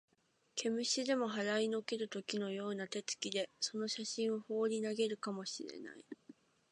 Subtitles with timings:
[0.55, 6.03] 毛虫でも払いのける時のような手つきで、その写真をほうり投げるかも知れない